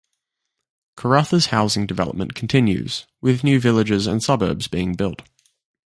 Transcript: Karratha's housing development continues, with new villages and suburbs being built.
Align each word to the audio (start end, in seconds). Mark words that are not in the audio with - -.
Karratha's 0.97 1.45
housing 1.51 1.85
development 1.85 2.33
continues, 2.33 3.05
with 3.21 3.43
new 3.43 3.59
villages 3.59 4.07
and 4.07 4.23
suburbs 4.23 4.67
being 4.67 4.95
built. 4.95 5.21